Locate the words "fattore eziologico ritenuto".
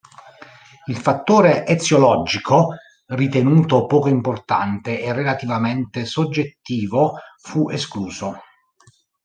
0.97-3.85